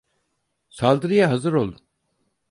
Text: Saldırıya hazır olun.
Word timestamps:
Saldırıya 0.69 1.29
hazır 1.29 1.53
olun. 1.53 1.77